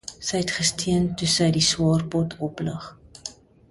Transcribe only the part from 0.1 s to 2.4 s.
Sy het gesteun toe sy die swaar pot